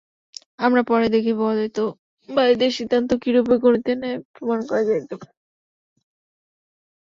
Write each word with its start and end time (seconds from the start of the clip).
আমরা 0.59 0.81
পরে 0.87 1.07
দেখিব, 1.15 1.37
অদ্বৈতবাদীদের 1.45 2.71
সিদ্ধান্ত 2.77 3.09
কিরূপে 3.23 3.55
গণিতের 3.63 3.97
ন্যায় 3.99 4.19
প্রমাণ 4.33 4.59
করা 4.69 4.83
যাইতে 4.89 5.13
পারে। 5.19 5.33